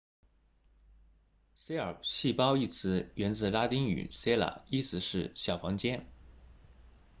[1.55, 6.07] cell 细胞一词源自拉丁语 cella 意思是小房间